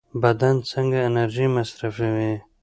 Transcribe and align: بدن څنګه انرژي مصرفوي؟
بدن 0.21 0.55
څنګه 0.69 0.99
انرژي 1.09 1.47
مصرفوي؟ 1.55 2.33